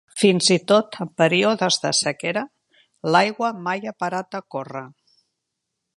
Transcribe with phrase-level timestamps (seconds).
[0.19, 2.43] Fins i tot en períodes de sequera
[3.17, 4.87] l'aigua mai ha parat de córrer.